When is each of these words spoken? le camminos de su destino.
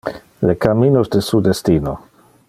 le 0.47 0.55
camminos 0.57 1.11
de 1.11 1.21
su 1.21 1.39
destino. 1.43 1.99